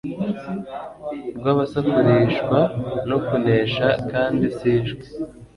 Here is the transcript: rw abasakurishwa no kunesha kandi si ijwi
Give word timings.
rw 1.37 1.45
abasakurishwa 1.53 2.59
no 3.09 3.17
kunesha 3.25 3.87
kandi 4.11 4.45
si 4.57 4.69
ijwi 4.77 5.05